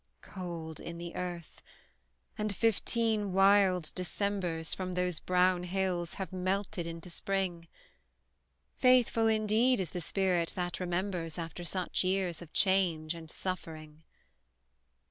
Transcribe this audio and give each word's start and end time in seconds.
Cold 0.23 0.79
in 0.79 0.97
the 0.97 1.15
earth 1.15 1.61
and 2.35 2.55
fifteen 2.55 3.33
wild 3.33 3.91
Decembers, 3.93 4.73
From 4.73 4.95
those 4.95 5.19
brown 5.19 5.61
hills, 5.61 6.15
have 6.15 6.33
melted 6.33 6.87
into 6.87 7.11
spring: 7.11 7.67
Faithful, 8.79 9.27
indeed, 9.27 9.79
is 9.79 9.91
the 9.91 10.01
spirit 10.01 10.53
that 10.55 10.79
remembers 10.79 11.37
After 11.37 11.63
such 11.63 12.03
years 12.03 12.41
of 12.41 12.51
change 12.51 13.13
and 13.13 13.29
suffering! 13.29 14.01